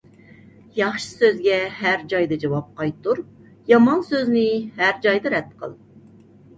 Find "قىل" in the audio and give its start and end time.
5.63-5.81